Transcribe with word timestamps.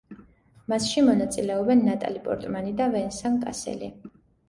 მასში 0.73 1.03
მონაწილეობენ 1.09 1.85
ნატალი 1.91 2.25
პორტმანი 2.27 2.77
და 2.83 2.91
ვენსან 2.99 3.43
კასელი. 3.49 3.97